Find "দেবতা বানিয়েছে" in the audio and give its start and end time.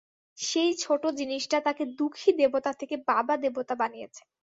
3.43-4.21